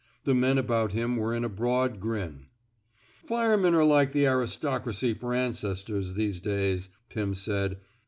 The 0.23 0.33
men 0.33 0.57
about 0.57 0.93
him 0.93 1.15
were 1.17 1.31
in 1.31 1.43
a 1.43 1.47
broad 1.47 1.99
grin. 1.99 2.47
Firemen 3.27 3.75
're 3.75 3.83
like 3.85 4.13
the 4.13 4.25
aristocracy 4.25 5.13
fer 5.13 5.31
ancestors 5.35 6.15
these 6.15 6.39
days," 6.39 6.89
Pim 7.09 7.35
said. 7.35 7.77